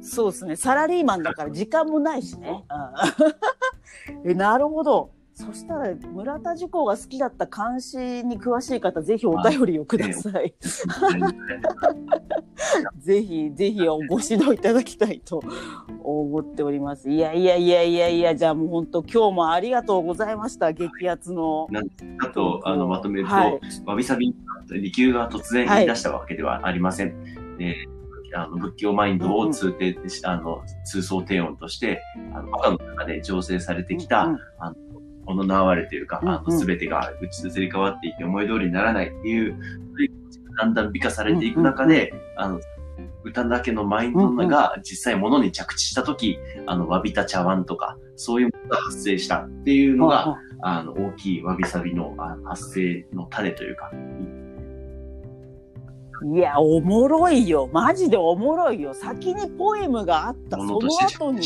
[0.00, 0.56] そうですね。
[0.56, 2.64] サラリーマンだから時間もないしね。
[4.16, 5.10] うん えなるほど。
[5.38, 10.52] そしたら、村田塾子が好きだった漢詩に詳しい方、ぜひお便りをください。
[12.98, 15.40] ぜひ、ぜひご指導いただきたいと
[16.02, 17.08] 思っております。
[17.08, 20.72] いやいやいやいやいや、じゃあもう本当今日もありがとうございました。
[20.72, 21.68] 激アツの。
[22.20, 24.34] あと、あの、まとめると、はいわびさび、
[24.72, 27.14] 利休が突然言い出したわけではありません。
[27.60, 27.98] えー
[28.34, 32.02] あの仏教マインドを通底し、あの、通奏低音として、
[32.34, 34.87] あの、和歌の中で醸成されてきた、うんあの、もの
[35.34, 39.56] の哀れというか、あの、すべてが打ち移り変わっていて思い通りにならないっていう、
[40.58, 42.60] だんだん美化されていく中で、あの、
[43.24, 53.90] 歌だけのマインドが実際物に着地したとき、あの、わびた茶碗とか、そういうものが発生したっていうのが、あの、大きいわびさびのあ発生の種というか、
[56.34, 57.68] いや、おもろいよ。
[57.72, 58.92] マジでおもろいよ。
[58.92, 60.56] 先にポエムがあった。
[60.56, 61.42] その後に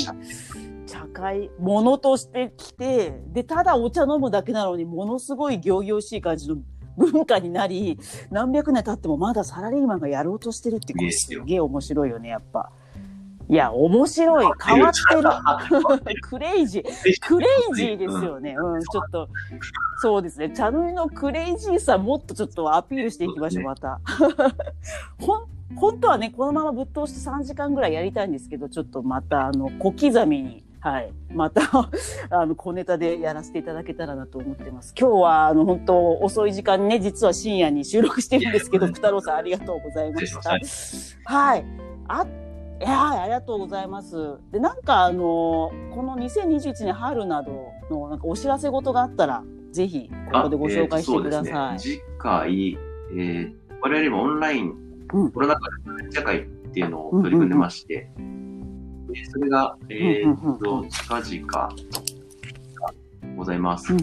[0.93, 6.59] 茶会、ものとして来て、で、ただお茶飲むだけなのに、ものすごい行々しい感じの
[6.99, 7.99] 文化になり、
[8.31, 12.71] 何百年経ってもまだサラリーマンがやろうとしてるって、これすげえ面白いよね、やっぱ。
[13.49, 14.47] いや、面白い。
[14.63, 14.93] 変わっ
[16.01, 16.21] てる。
[16.23, 17.27] クレイジー。
[17.27, 18.55] クレイジーですよね。
[18.59, 19.29] うん、ちょっと、
[20.03, 20.51] そうですね。
[20.51, 23.99] 茶の湯のクレイジーさもっとちょっとアピールしていきましょう、また。
[25.21, 31.13] ほん、本当はね、このままぶっ通して3時間ぐらいやりたいんですけど、ちょっとまた、あの、小刻みに、はい。
[31.33, 31.63] また、
[32.31, 34.93] あの、小ネタでやらせていただけたらなと思ってます。
[34.99, 41.33] 今日は、あの、本当遅い時間にね、実は深夜に収録してるんですけど、福太郎さんありがとうございました。
[41.33, 41.65] はい。
[42.09, 42.27] あ、
[42.81, 44.35] いやーありがとうございます。
[44.51, 51.53] で、なんかあのこの2021年春などのなんかお知らせ事があったら、ぜひここでご紹介してください。
[51.53, 52.01] あえーとそうですね。
[52.01, 54.75] 次回、えー、我々もオンライン、
[55.13, 55.69] うんコロナ禍
[56.03, 58.11] で社会っていうのを取り組んでまして、
[59.13, 61.69] でそれが、えー、と、近々、
[63.37, 63.95] ございます。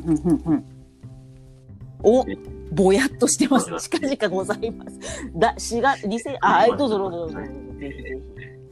[2.02, 2.38] おえ、
[2.72, 3.89] ぼやっとしてます。
[3.89, 5.00] 近々ございます。
[5.36, 6.78] だ、4月、2000、あ、はい。
[6.78, 7.39] どうぞどうぞどうぞ。
[7.39, 8.19] ぜひぜ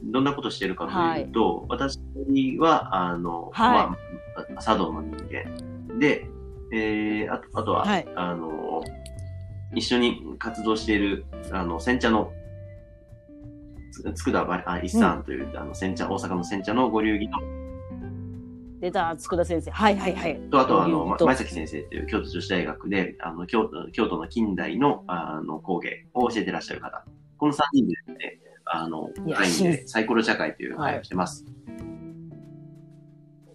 [0.02, 0.10] ひ。
[0.10, 1.98] どんなことしてるかというと、私
[2.58, 3.86] は、あの、はい。
[3.88, 3.96] ま
[4.56, 5.98] あ、茶道の人間。
[5.98, 6.26] で、
[6.72, 8.08] えー、あとあとは、はい。
[8.14, 8.82] あの、
[9.74, 12.32] 一緒に活動している、あの、煎茶の、
[14.14, 17.38] つ佃ばあ一さんという、あの、煎茶、大阪の煎茶のご流儀の、
[18.80, 19.70] 出た、佃先生。
[19.70, 20.40] はいはいはい。
[20.50, 27.04] と、あとは、あの、前崎先生という京都女子大学で、あの、京都、京都の近代の、あの、工芸を教えてらっしゃる方。
[27.38, 31.44] この3人でですね、あの、いやラインいいでサイコロ社会という会をしてます。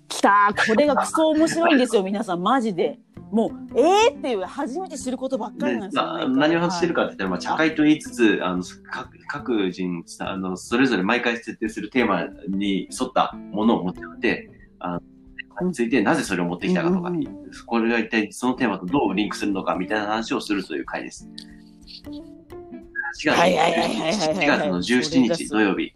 [0.07, 2.99] 来たーこれがクソ面白いんですよ、皆さん、マジで。
[3.33, 15.01] もう、えーっていう、初めて知ることばっかりでなんですよ、まあ、毎回何を話してるかって言ったら、まあ、茶会と言いつつ、あの、各各人、あの、それぞれ毎回設定するテーマに沿ったものを持ってきて、あ
[15.61, 17.27] の、についてなぜそれを持ってきたかとか、うんうん
[17.67, 21.29] これが一体そのテーマとどうリンクするのかみたいな話をするという回です。
[22.07, 25.91] 4月はいはいはいはいはいはい4月の17日土曜日。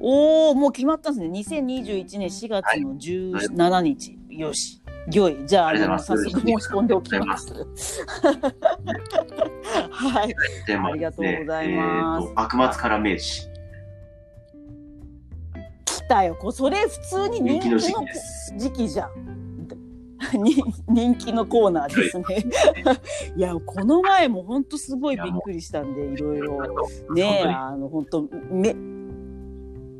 [0.00, 1.60] おー、もう決まったんですね。
[1.60, 4.18] 2021年4月の17日。
[4.30, 4.82] よし。
[5.12, 5.38] よい。
[5.46, 7.52] じゃあ、ありがとう早速申し込んでおきます。
[9.90, 10.28] はい。
[10.28, 10.34] で
[10.66, 13.48] すねありがとうございますえーと幕末から明治。
[15.84, 16.34] 来たよ。
[16.34, 19.38] こそれ普通に人気の時期じゃん。
[20.34, 20.54] に
[20.88, 22.24] 人気のコーナーですね。
[23.36, 26.60] いや、この前も本当すごいびっくりしたんで、いろいろ。
[27.14, 28.74] ねえ、あの、本当め、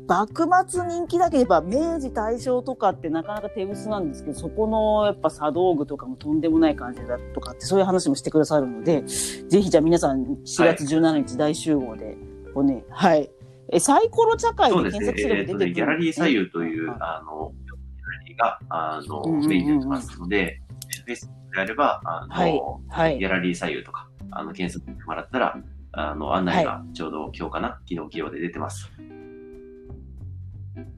[0.09, 12.17] 幕末人気だければ明治大正とかってなかなか手薄なんですけど、そこのやっぱ茶道具とかもとんでもない感じだとかってそういう話もしてくださるので、ぜひじゃあ皆さん4月17日大集合で、
[12.55, 13.29] こうね、はい。
[13.71, 20.59] え、サイコロ茶会で検索すれば出てくる、ね、ギャラリー左右という、あの、ギャラリーが、あの、メインになってますので、
[21.05, 22.61] フェイスであれば、あの、はい。
[22.89, 25.55] はい、ギャラリー左右とか、あの、検索してもらったら、
[25.91, 28.89] あの、案内がちょうど今日かな、昨日、昨日で出てます。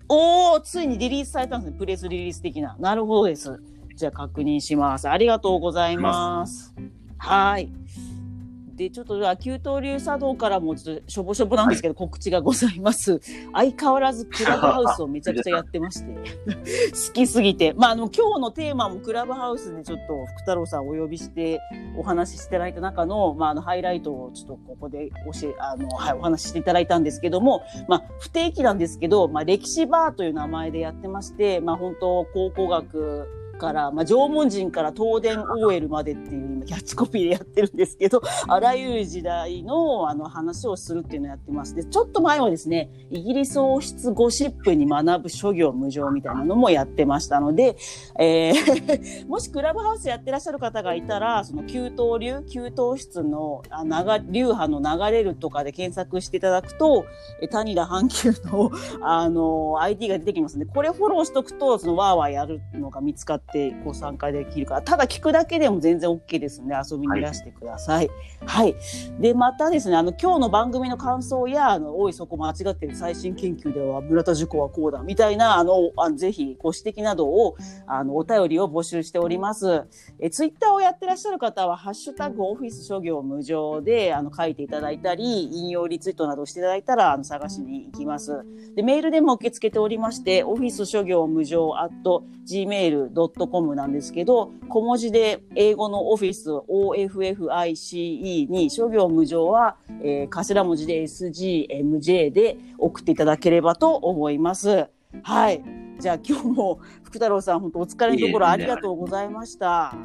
[0.09, 1.77] おー、ついにリリースされたんですね。
[1.77, 2.75] プレスリリース的な。
[2.79, 3.61] なるほどです。
[3.95, 5.09] じゃあ確認します。
[5.09, 6.73] ありがとうございます。
[7.17, 7.69] はい。
[8.81, 13.19] で、ちょっと、給湯流茶道からもちょっとしょぼしょぼなんですけど、告知がございます。
[13.53, 16.15] 相変わらずクラブハウスをめちゃくちゃやってまして、
[17.07, 17.73] 好きすぎて。
[17.77, 21.59] まあ、あの、今日のテーマもクラブハウスでちょっと福太郎さんをお呼びして
[21.95, 33.27] お話ししていただいた中の、まあ、あの、ハイライトをちょっとここで教え、あの、はい、お話ししていただいたんですけども、まあ、不定期なんですけど、まあ、歴史バーという名前でやってまして、まあ、本当考古学、
[33.61, 41.75] から、まあ、縄文人から東電 OL までっていう今キャッチコピーでやってるんですけど、あらゆる時代のあの話をするっていうのをやってます。
[41.75, 47.75] で、ちょっと前はですね、イギリス王室ゴシップに学ぶ諸行無常みたいなのもやってましたので、
[48.19, 57.05] えー もしクラブハウスやってらっしゃる方がいたら、その給湯流、給湯室のあ流流派の流れるとかで検索していただくと、
[57.41, 68.07] え谷田阪急のあの ID が出てきますので、これフォローしとくと、そのワーワーやるのが見つかってってご参加できるか、ただ聞くだけでも全然 OK ですので、遊びにいらしてください。
[68.07, 68.61] はい。
[68.61, 68.75] はい、
[69.19, 79.83] で、またですね、あの、今日の番組の感想や、あの、おい、そこ間違ってる最新研究では、村田塾はこうだ、みたいな、あの、あのぜひご指摘などを、あの、お便りを募集しております。
[80.19, 88.45] え、ツイッターをやってらっしゃる方は、ハッシュタグオフィス諸行無常で、あの、書いていただいたり、引用リツイートなどしていただいたら、あの、探しに行きます。
[88.75, 91.91] で、メールでも受け付けておりまして、オフィス諸行無常 at
[92.47, 93.40] gmail.com
[93.75, 104.87] なんですけど、小文字で英語のオフィス OFFICE に諸行無常は、えー、頭文字で SGMJ で送っていただければと思います。
[105.23, 105.63] はい。
[105.99, 109.95] じゃあ今日も福太郎さん本当お疲れのところありがとうございました。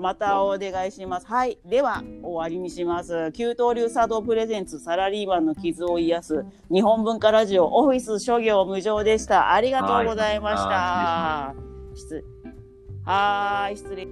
[0.00, 1.26] またお願いします。
[1.26, 1.58] はい。
[1.64, 3.32] では、終わりにします。
[3.32, 9.52] 給湯流茶道プレゼンツサラリーマンの傷を癒す日本文化ラジオオフィス諸行無常でした。
[9.52, 11.54] ありがとうございました。
[11.94, 12.39] 失
[13.04, 14.06] はーい、失礼。